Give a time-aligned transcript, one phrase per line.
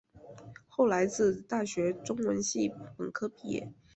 [0.67, 3.71] 后来自大学中文系本科毕业。